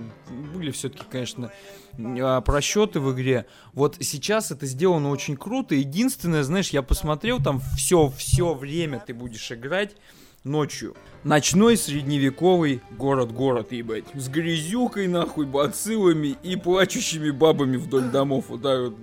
[0.54, 1.52] были все-таки, конечно,
[1.98, 3.48] а, просчеты в игре.
[3.74, 5.74] Вот сейчас это сделано очень круто.
[5.74, 9.96] Единственное, знаешь, я посмотрел там все, все время ты будешь играть
[10.43, 10.95] ночью.
[11.23, 14.06] Ночной средневековый город-город, ебать.
[14.13, 18.45] С грязюкой, нахуй, бациллами и плачущими бабами вдоль домов.
[18.49, 18.95] Вот так вот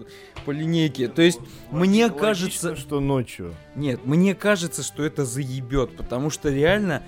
[0.45, 1.07] по линейке.
[1.09, 1.39] То есть,
[1.71, 2.77] мне Логично, кажется...
[2.77, 3.55] что ночью.
[3.77, 7.05] Нет, мне кажется, что это заебет, потому что реально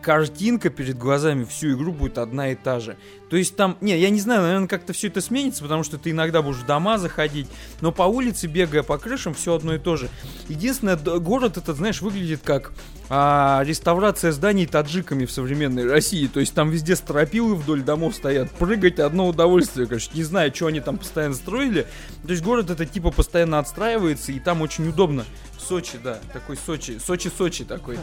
[0.00, 2.96] картинка перед глазами всю игру будет одна и та же.
[3.30, 6.10] То есть там, не, я не знаю, наверное, как-то все это сменится, потому что ты
[6.10, 7.48] иногда будешь в дома заходить,
[7.80, 10.10] но по улице, бегая по крышам, все одно и то же.
[10.48, 12.72] Единственное, город этот, знаешь, выглядит как
[13.08, 16.26] а, реставрация зданий таджиками в современной России.
[16.26, 18.50] То есть там везде стропилы вдоль домов стоят.
[18.50, 20.16] Прыгать одно удовольствие, конечно.
[20.16, 21.86] Не знаю, что они там постоянно строили.
[22.24, 25.24] То есть город это типа постоянно отстраивается, и там очень удобно.
[25.66, 27.98] Сочи, да, такой Сочи, Сочи-Сочи такой.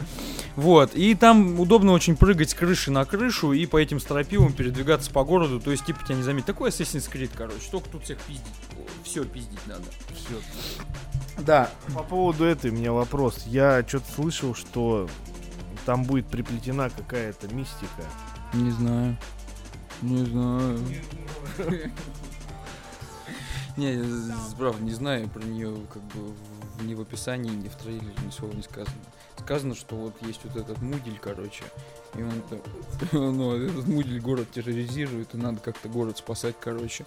[0.56, 5.10] Вот, и там удобно очень прыгать с крыши на крышу и по этим стропилам передвигаться
[5.10, 6.46] по городу, то есть типа тебя не заметить.
[6.46, 8.46] Такой Assassin's Creed, короче, только тут всех пиздить.
[9.04, 9.84] Все пиздить надо.
[10.14, 10.34] Все.
[11.38, 11.70] Да.
[11.94, 13.44] По поводу этой у меня вопрос.
[13.46, 15.08] Я что-то слышал, что
[15.86, 18.04] там будет приплетена какая-то мистика.
[18.52, 19.16] Не знаю.
[20.02, 20.78] Не знаю.
[23.76, 24.02] Не,
[24.58, 26.34] правда, не знаю про нее, как бы
[26.86, 28.96] ни в описании, ни в трейлере ни слова не сказано.
[29.38, 31.64] Сказано, что вот есть вот этот мудель, короче,
[32.14, 32.42] и он,
[33.36, 37.06] ну, этот мудель город терроризирует, и надо как-то город спасать, короче.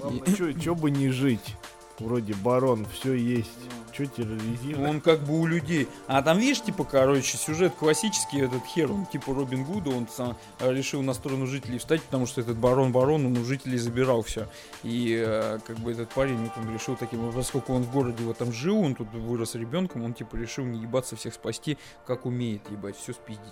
[0.00, 0.60] Главное, и...
[0.60, 1.56] что бы не жить.
[1.98, 3.50] Вроде барон, все есть.
[3.92, 4.88] Че терроризирует?
[4.88, 5.86] Он как бы у людей.
[6.08, 10.36] А там, видишь, типа, короче, сюжет классический, этот хер, он типа Робин Гуда, он сам
[10.58, 14.48] решил на сторону жителей встать, потому что этот барон барон, он у жителей забирал все.
[14.82, 18.36] И э, как бы этот парень, вот, он решил таким, поскольку он в городе вот
[18.36, 22.68] там жил, он тут вырос ребенком, он типа решил не ебаться всех спасти, как умеет,
[22.72, 23.44] ебать, все спиздить.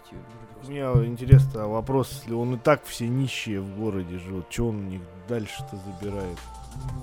[0.66, 4.88] Мне интересно вопрос, если он и так все нищие в городе живут, что он у
[4.88, 6.38] них дальше-то забирает?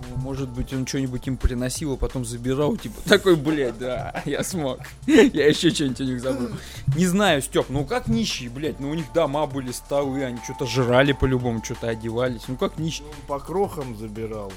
[0.10, 4.44] Ну, может быть, он что-нибудь им приносил, а потом забирал, типа, такой, блядь, да, я
[4.44, 4.80] смог.
[5.06, 6.50] Я еще что-нибудь у них забыл.
[6.96, 10.66] Не знаю, Степ, ну как нищие, блядь, ну у них дома были, столы, они что-то
[10.66, 12.42] жрали по-любому, что-то одевались.
[12.48, 13.08] Ну как нищие.
[13.08, 14.52] Ну, по крохам забирал.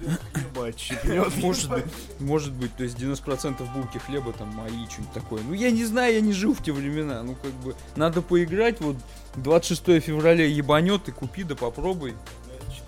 [1.36, 1.84] Может быть,
[2.20, 5.42] может быть, то есть 90% булки хлеба там мои, что-нибудь такое.
[5.42, 7.22] Ну, я не знаю, я не жил в те времена.
[7.22, 8.96] Ну, как бы, надо поиграть, вот
[9.36, 12.14] 26 февраля ебанет, и купи, да попробуй.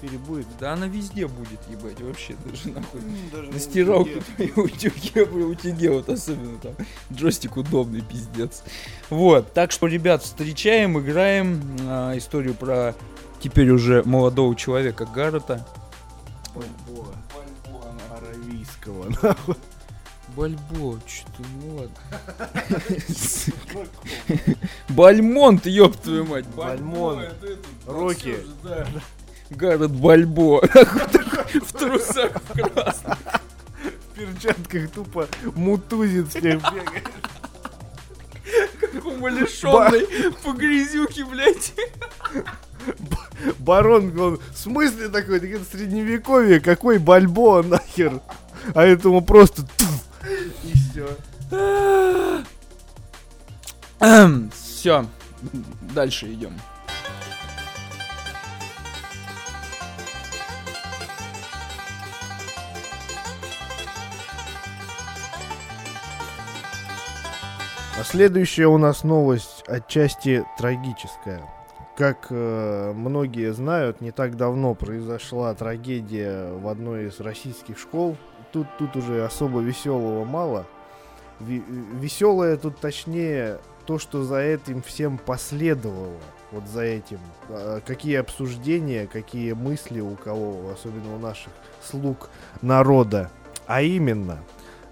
[0.01, 0.47] 4 будет?
[0.61, 3.01] Да она везде будет, ебать, вообще даже нахуй.
[3.33, 6.75] Даже на стиралку твою утюге, утюге, вот особенно там.
[7.13, 8.63] Джойстик удобный, пиздец.
[9.11, 12.95] Вот, так что, ребят, встречаем, играем а, историю про
[13.41, 15.67] теперь уже молодого человека Гаррета.
[16.55, 17.15] Бальбоа.
[18.11, 19.57] Аравийского, нахуй.
[20.37, 21.97] Бальбо, что-то, ну ладно.
[24.89, 26.47] Бальмонт, ёб твою мать.
[26.49, 27.35] Бальмонт.
[27.87, 28.37] Рокки.
[29.51, 30.61] Гаррет Бальбо.
[30.69, 33.19] В трусах красных.
[34.13, 37.09] В перчатках тупо мутузит всех бегает.
[38.81, 41.75] Как умалишенный по грязюке, блядь.
[43.59, 45.41] Барон, он в смысле такой?
[45.41, 48.21] Так это средневековье, какой Бальбо нахер?
[48.75, 49.63] А этому просто
[50.65, 51.09] и все.
[54.53, 55.07] Все,
[55.95, 56.53] дальше идем.
[67.99, 71.43] А следующая у нас новость отчасти трагическая.
[71.97, 78.17] Как э, многие знают, не так давно произошла трагедия в одной из российских школ.
[78.53, 80.65] Тут, тут уже особо веселого мало.
[81.41, 86.15] Веселое тут точнее то, что за этим всем последовало.
[86.53, 87.19] Вот за этим.
[87.49, 92.31] А, какие обсуждения, какие мысли у кого, особенно у наших слуг
[92.63, 93.33] народа.
[93.67, 94.39] А именно,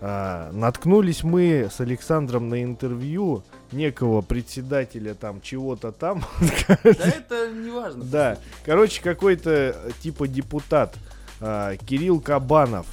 [0.00, 6.24] а, наткнулись мы с Александром на интервью некого председателя там чего-то там.
[6.40, 8.04] Да это не важно.
[8.04, 10.94] Да, короче, какой-то типа депутат
[11.40, 12.86] а, Кирилл Кабанов,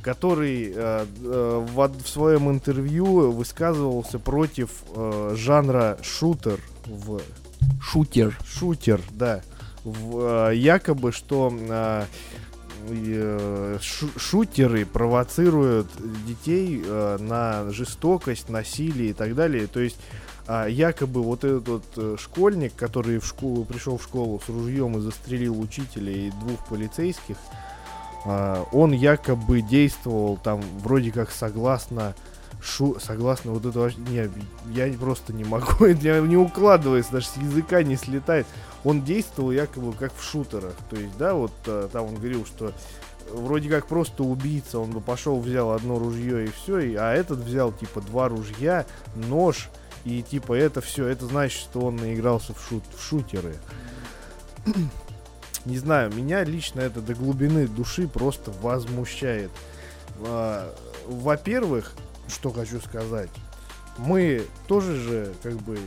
[0.00, 4.70] который а, а, в, в своем интервью высказывался против
[5.34, 7.20] жанра шутер в
[7.80, 9.42] шутер шутер, да,
[9.84, 12.31] в, якобы что а, Э,
[13.80, 15.88] шутеры провоцируют
[16.26, 19.66] детей э, на жестокость, насилие и так далее.
[19.66, 19.98] То есть
[20.46, 25.00] а якобы вот этот э, школьник, который в школу пришел в школу с ружьем и
[25.00, 27.36] застрелил учителя и двух полицейских,
[28.24, 32.14] а, он якобы действовал там вроде как согласно
[32.62, 34.28] шу, согласно вот этого, не,
[34.72, 38.46] я просто не могу, я не укладывается, даже с языка не слетает.
[38.84, 42.72] Он действовал якобы как в шутерах, то есть, да, вот а, там он говорил, что
[43.30, 47.38] вроде как просто убийца, он бы пошел, взял одно ружье и все, и, а этот
[47.38, 49.68] взял типа два ружья, нож,
[50.04, 53.56] и типа это все, это значит, что он наигрался в, шут, в шутеры.
[55.64, 59.50] Не знаю, меня лично это до глубины души просто возмущает.
[60.26, 60.74] А,
[61.06, 61.94] во-первых,
[62.28, 63.30] что хочу сказать,
[63.98, 65.78] мы тоже же как бы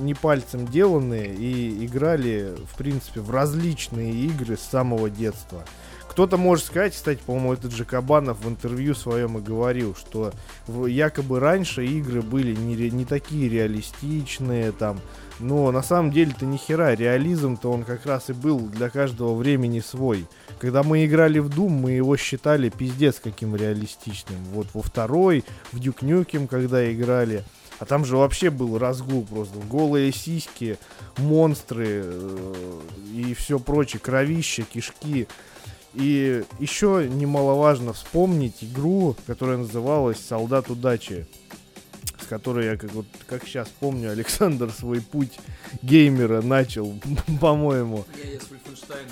[0.00, 5.64] не пальцем деланные и играли, в принципе, в различные игры с самого детства.
[6.12, 10.30] Кто-то может сказать, кстати, по-моему, этот же Кабанов в интервью своем и говорил, что
[10.68, 15.00] якобы раньше игры были не, не такие реалистичные, там,
[15.38, 19.80] но на самом деле-то ни хера, реализм-то он как раз и был для каждого времени
[19.80, 20.26] свой.
[20.58, 24.36] Когда мы играли в Doom, мы его считали пиздец каким реалистичным.
[24.52, 27.42] Вот во второй, в Duke Nukem, когда играли,
[27.78, 29.58] а там же вообще был разгул просто.
[29.70, 30.78] Голые сиськи,
[31.16, 32.80] монстры э,
[33.14, 35.26] и все прочее, кровища, кишки.
[35.94, 41.26] И еще немаловажно вспомнить игру, которая называлась «Солдат удачи»,
[42.32, 45.38] которой я, как, вот, как сейчас помню, Александр свой путь
[45.82, 46.98] геймера начал,
[47.42, 48.06] по-моему.
[48.24, 49.10] Я, Вольфенштейна.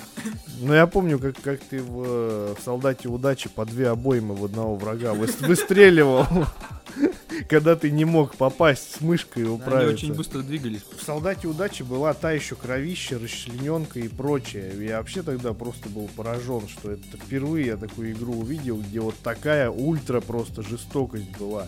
[0.59, 4.75] Ну, я помню, как, как ты в, в «Солдате удачи» по две обоймы в одного
[4.75, 6.25] врага выстреливал.
[7.47, 9.85] когда ты не мог попасть с мышкой и управиться.
[9.85, 10.81] Они очень быстро двигались.
[10.97, 14.73] В «Солдате удачи» была та еще кровища, расчлененка и прочее.
[14.79, 19.15] Я вообще тогда просто был поражен, что это впервые я такую игру увидел, где вот
[19.23, 21.67] такая ультра просто жестокость была.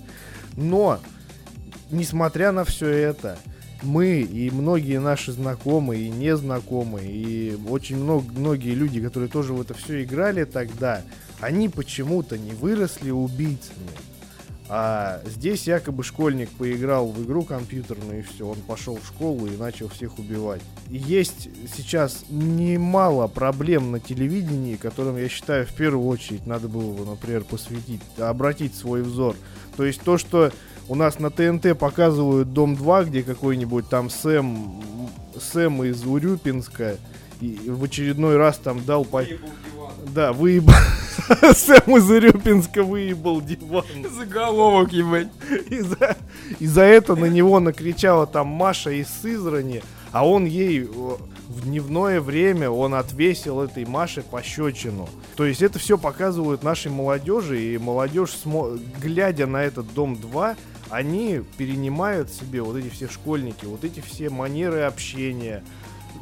[0.56, 1.00] Но,
[1.94, 3.38] несмотря на все это,
[3.82, 9.62] мы и многие наши знакомые и незнакомые, и очень много, многие люди, которые тоже в
[9.62, 11.02] это все играли тогда,
[11.40, 13.90] они почему-то не выросли убийцами.
[14.70, 19.58] А здесь якобы школьник поиграл в игру компьютерную и все, он пошел в школу и
[19.58, 20.62] начал всех убивать.
[20.88, 27.06] Есть сейчас немало проблем на телевидении, которым я считаю в первую очередь надо было бы,
[27.06, 29.36] например, посвятить, обратить свой взор.
[29.76, 30.52] То есть то, что
[30.88, 34.82] у нас на ТНТ показывают Дом 2, где какой-нибудь там Сэм,
[35.40, 36.98] Сэм из Урюпинска
[37.42, 39.24] и в очередной раз там дал по...
[40.08, 40.74] Да, выебал.
[41.54, 43.86] Сэм из Урюпинска выебал диван.
[44.16, 45.28] Заголовок, ебать.
[45.70, 46.18] И за,
[46.60, 50.88] и за это на него накричала там Маша из Сызрани, а он ей
[51.54, 55.10] в дневное время он отвесил этой Маше пощечину.
[55.36, 58.36] То есть это все показывают нашей молодежи, и молодежь,
[59.02, 60.56] глядя на этот Дом 2,
[60.90, 65.64] они перенимают себе вот эти все школьники, вот эти все манеры общения,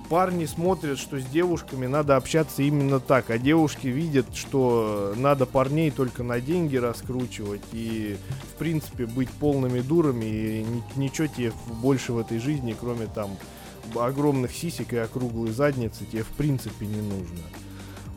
[0.10, 5.90] парни смотрят, что с девушками надо общаться именно так, а девушки видят, что надо парней
[5.90, 8.18] только на деньги раскручивать и,
[8.54, 13.38] в принципе, быть полными дурами, и ничего тебе больше в этой жизни, кроме там
[13.96, 17.40] огромных сисек и округлой задницы, тебе в принципе не нужно.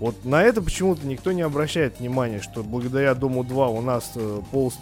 [0.00, 4.40] Вот на это почему-то никто не обращает внимания, что благодаря Дому 2 у нас э,
[4.50, 4.72] пол,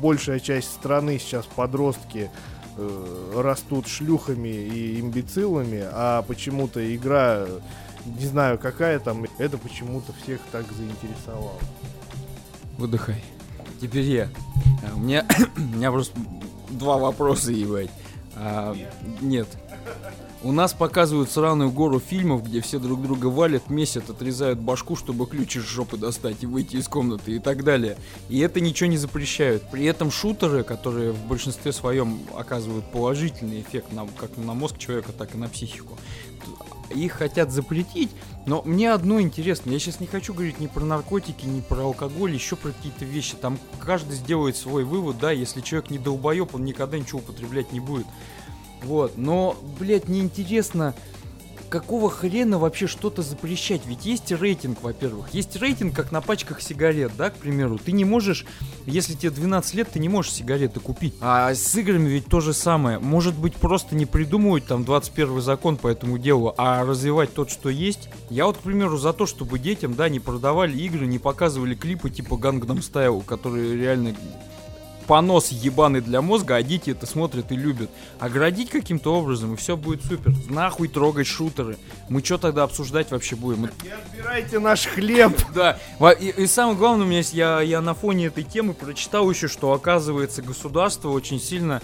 [0.00, 2.30] большая часть страны сейчас подростки
[2.76, 7.46] э, растут шлюхами и имбецилами, а почему-то игра,
[8.06, 11.60] не знаю какая там, это почему-то всех так заинтересовало.
[12.78, 13.22] Выдыхай.
[13.80, 14.28] Теперь я.
[14.94, 16.18] У меня, у меня просто
[16.70, 17.90] два вопроса, ебать.
[18.36, 18.76] А,
[19.20, 19.48] нет,
[20.42, 25.26] у нас показывают сраную гору фильмов, где все друг друга валят, месят, отрезают башку, чтобы
[25.26, 27.96] ключ из жопы достать и выйти из комнаты и так далее.
[28.28, 29.62] И это ничего не запрещают.
[29.70, 35.12] При этом шутеры, которые в большинстве своем оказывают положительный эффект на, как на мозг человека,
[35.12, 35.96] так и на психику,
[36.90, 38.10] их хотят запретить,
[38.46, 42.34] но мне одно интересно, я сейчас не хочу говорить ни про наркотики, ни про алкоголь,
[42.34, 46.64] еще про какие-то вещи, там каждый сделает свой вывод, да, если человек не долбоеб, он
[46.64, 48.06] никогда ничего употреблять не будет.
[48.82, 50.94] Вот, но, блядь, неинтересно,
[51.74, 53.80] какого хрена вообще что-то запрещать?
[53.84, 55.34] Ведь есть рейтинг, во-первых.
[55.34, 57.80] Есть рейтинг, как на пачках сигарет, да, к примеру.
[57.84, 58.46] Ты не можешь,
[58.86, 61.14] если тебе 12 лет, ты не можешь сигареты купить.
[61.20, 63.00] А с играми ведь то же самое.
[63.00, 67.70] Может быть, просто не придумывать там 21 закон по этому делу, а развивать тот, что
[67.70, 68.08] есть.
[68.30, 72.08] Я вот, к примеру, за то, чтобы детям, да, не продавали игры, не показывали клипы
[72.08, 74.14] типа Gangnam Style, которые реально
[75.06, 77.90] понос ебаный для мозга, а дети это смотрят и любят.
[78.18, 80.32] Оградить каким-то образом, и все будет супер.
[80.48, 81.76] Нахуй трогать шутеры.
[82.08, 83.62] Мы что тогда обсуждать вообще будем?
[83.62, 85.32] Не отбирайте наш хлеб!
[85.54, 85.78] Да.
[86.12, 89.46] И, и самое главное, у меня есть, я, я на фоне этой темы прочитал еще,
[89.46, 91.80] что оказывается государство очень сильно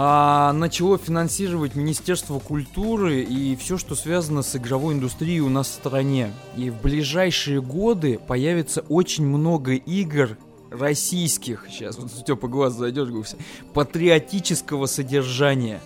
[0.00, 5.72] а, начало финансировать Министерство культуры и все, что связано с игровой индустрией у нас в
[5.72, 6.32] стране.
[6.56, 10.36] И в ближайшие годы появится очень много игр
[10.70, 13.36] российских, сейчас вот Степа глаз задергался,
[13.74, 15.80] патриотического содержания.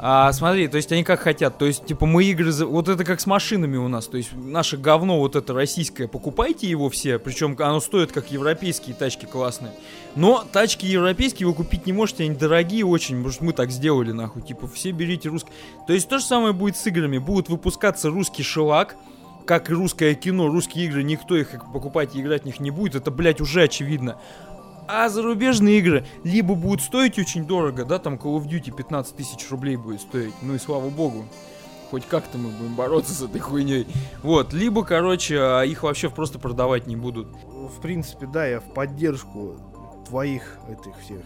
[0.00, 2.66] А, смотри, то есть они как хотят, то есть, типа, мы игры, за...
[2.66, 6.68] вот это как с машинами у нас, то есть наше говно вот это российское, покупайте
[6.68, 9.72] его все, причем оно стоит как европейские тачки классные,
[10.14, 14.12] но тачки европейские вы купить не можете, они дорогие очень, потому что мы так сделали,
[14.12, 15.50] нахуй, типа, все берите русский.
[15.88, 18.94] То есть то же самое будет с играми, будут выпускаться русский шелак,
[19.48, 22.94] как и русское кино, русские игры, никто их покупать и играть в них не будет,
[22.94, 24.18] это, блядь, уже очевидно.
[24.86, 29.50] А зарубежные игры либо будут стоить очень дорого, да, там Call of Duty 15 тысяч
[29.50, 31.24] рублей будет стоить, ну и слава богу.
[31.90, 33.86] Хоть как-то мы будем бороться с этой хуйней.
[34.22, 37.28] Вот, либо, короче, а, их вообще просто продавать не будут.
[37.46, 39.56] В принципе, да, я в поддержку
[40.06, 41.24] твоих этих всех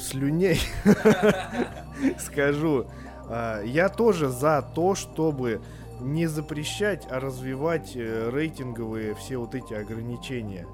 [0.00, 0.58] слюней
[2.18, 2.86] скажу.
[3.28, 5.60] А, я тоже за то, чтобы
[6.00, 10.66] не запрещать, а развивать э, рейтинговые все вот эти ограничения.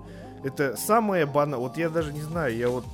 [0.42, 1.68] Это самое банальное.
[1.68, 2.84] Вот я даже не знаю, я вот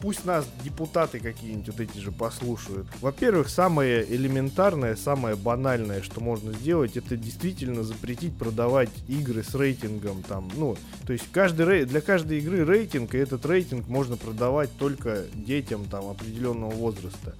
[0.00, 2.86] пусть нас депутаты какие-нибудь вот эти же послушают.
[3.00, 10.22] Во-первых, самое элементарное, самое банальное, что можно сделать, это действительно запретить продавать игры с рейтингом
[10.22, 11.84] там, ну, то есть каждый рей...
[11.84, 17.34] для каждой игры рейтинг, и этот рейтинг можно продавать только детям там определенного возраста.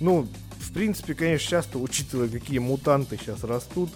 [0.00, 0.26] Ну,
[0.58, 3.90] в принципе, конечно, часто, учитывая, какие мутанты сейчас растут,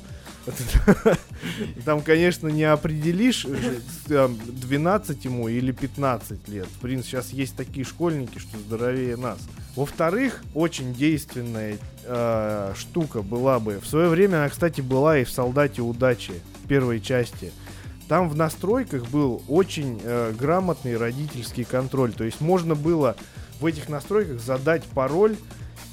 [1.85, 3.47] там, конечно, не определишь,
[4.07, 6.67] 12 ему или 15 лет.
[6.67, 9.39] В принципе, сейчас есть такие школьники, что здоровее нас.
[9.77, 13.81] Во-вторых, очень действенная э, штука была бы.
[13.81, 17.53] В свое время она, кстати, была и в «Солдате удачи» в первой части.
[18.09, 22.13] Там в настройках был очень э, грамотный родительский контроль.
[22.13, 23.17] То есть можно было
[23.61, 25.37] в этих настройках задать пароль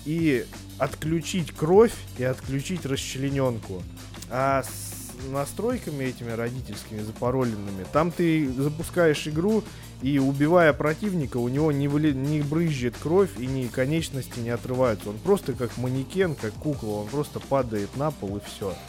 [0.05, 0.45] и
[0.77, 3.83] отключить кровь и отключить расчлененку.
[4.29, 9.63] А с настройками этими родительскими запароленными, там ты запускаешь игру
[10.01, 12.11] и убивая противника, у него не, выли...
[12.11, 15.09] не брызжет кровь и ни конечности не отрываются.
[15.09, 18.75] Он просто как манекен, как кукла, он просто падает на пол и все.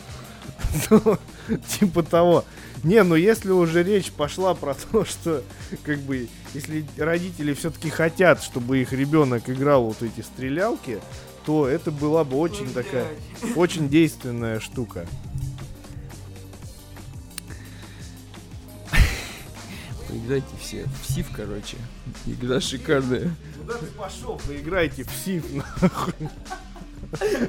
[0.91, 1.19] Ну,
[1.69, 2.45] типа того.
[2.85, 5.45] Не, ну если уже речь пошла про то, что
[5.85, 11.01] как бы если родители все-таки хотят, чтобы их ребенок играл вот эти стрелялки,
[11.47, 13.07] то это была бы очень такая,
[13.57, 15.07] очень действенная штука.
[20.09, 21.79] Поиграйте все в Сив, короче.
[22.27, 23.35] Игра шикарная.
[23.59, 24.41] Куда ты пошел?
[24.47, 26.29] Поиграйте в Сив, нахуй.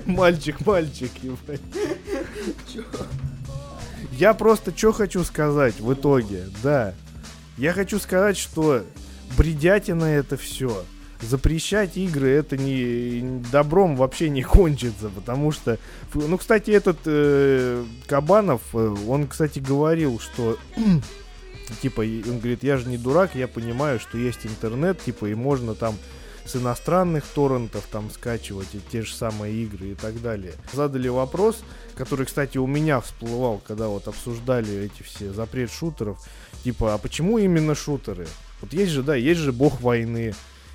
[0.06, 1.62] Мальчик, мальчик, ебать.
[4.18, 6.94] Я просто что хочу сказать в итоге, да.
[7.58, 8.84] Я хочу сказать, что
[9.38, 10.84] бредятина это все
[11.24, 15.80] запрещать игры это не добром вообще не кончится, потому что,
[16.14, 20.58] ну, кстати, этот э, Кабанов, э, он, кстати, говорил, что
[21.82, 25.76] типа, он говорит, я же не дурак, я понимаю, что есть интернет, типа, и можно
[25.76, 25.96] там
[26.46, 30.54] с иностранных торрентов там скачивать и те же самые игры и так далее.
[30.74, 31.64] Задали вопрос,
[31.96, 36.20] который, кстати, у меня всплывал, когда вот обсуждали эти все запрет шутеров,
[36.64, 38.28] типа, а почему именно шутеры?
[38.62, 40.34] Вот есть же, да, есть же бог войны,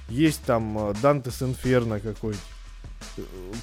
[0.08, 2.38] есть там Дантес Инферно какой-то.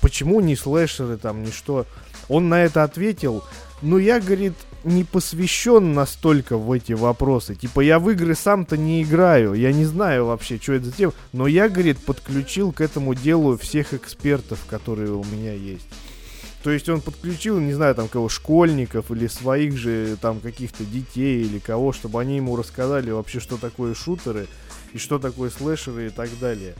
[0.01, 1.85] Почему не слэшеры там, ни что?
[2.29, 3.43] Он на это ответил,
[3.81, 4.53] ну я, говорит,
[4.83, 7.55] не посвящен настолько в эти вопросы.
[7.55, 11.13] Типа я в игры сам-то не играю, я не знаю вообще, что это за тема.
[11.33, 15.87] Но я, говорит, подключил к этому делу всех экспертов, которые у меня есть.
[16.63, 21.43] То есть он подключил, не знаю, там кого, школьников или своих же там каких-то детей
[21.43, 24.47] или кого, чтобы они ему рассказали вообще, что такое шутеры
[24.91, 26.73] и что такое слэшеры и так далее.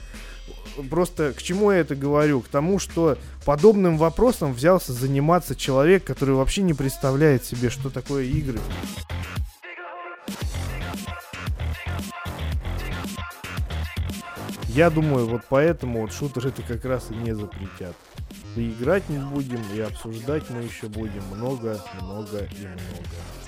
[0.89, 2.41] Просто к чему я это говорю?
[2.41, 8.23] К тому, что подобным вопросом взялся заниматься человек, который вообще не представляет себе, что такое
[8.26, 8.59] игры.
[14.67, 17.95] Я думаю, вот поэтому вот шутеры это как раз и не запретят.
[18.57, 23.44] И играть не будем, и обсуждать мы еще будем много, много и много.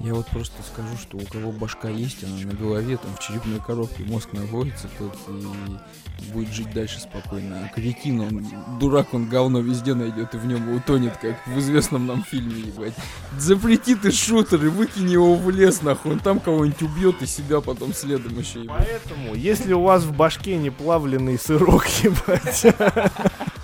[0.00, 3.60] Я вот просто скажу, что у кого башка есть, она на голове, там в черепной
[3.60, 7.64] коробке мозг находится, тот и будет жить дальше спокойно.
[7.64, 8.46] А кретин, он
[8.78, 12.94] дурак, он говно везде найдет и в нем утонет, как в известном нам фильме, ебать.
[13.38, 17.60] Запрети ты шутер и выкинь его в лес, нахуй, он там кого-нибудь убьет и себя
[17.60, 18.88] потом следом еще, ебать.
[18.88, 22.64] Поэтому, если у вас в башке не плавленый сырок, ебать,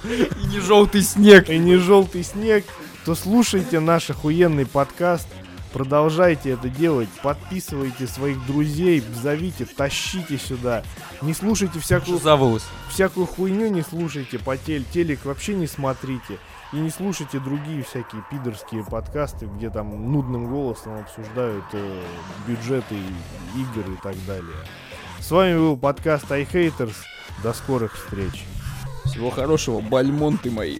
[0.05, 2.67] и не желтый снег, и не желтый снег,
[3.07, 5.29] то слушайте наш охуенный подкаст
[5.77, 10.83] Продолжайте это делать, подписывайте своих друзей, зовите, тащите сюда.
[11.21, 12.67] Не слушайте всякую, За волос.
[12.89, 16.39] всякую хуйню, не слушайте по теле, телек вообще не смотрите.
[16.73, 22.03] И не слушайте другие всякие пидорские подкасты, где там нудным голосом обсуждают э,
[22.49, 22.95] бюджеты
[23.55, 24.57] игр и так далее.
[25.21, 26.95] С вами был подкаст iHaters.
[27.43, 28.47] До скорых встреч.
[29.05, 30.79] Всего хорошего, бальмонты мои.